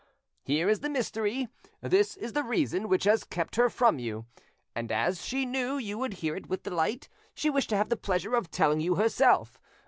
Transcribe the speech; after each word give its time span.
Here 0.43 0.67
is 0.67 0.79
the 0.79 0.89
mystery, 0.89 1.47
this 1.79 2.17
is 2.17 2.33
the 2.33 2.41
reason 2.41 2.89
which 2.89 3.03
has 3.03 3.23
kept 3.23 3.55
her 3.57 3.69
from 3.69 3.99
you, 3.99 4.25
and 4.75 4.91
as 4.91 5.23
she 5.23 5.45
knew 5.45 5.77
you 5.77 5.99
would 5.99 6.15
hear 6.25 6.35
it 6.35 6.47
with 6.49 6.63
delight, 6.63 7.07
she 7.35 7.51
wished 7.51 7.69
to 7.69 7.77
have 7.77 7.89
the 7.89 7.95
pleasure 7.97 8.33
of 8.33 8.49
telling 8.49 8.79
you 8.79 8.95
herself. 8.95 9.59